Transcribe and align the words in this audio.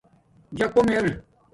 جاکݸم 0.57 0.87
ارے 0.97 1.11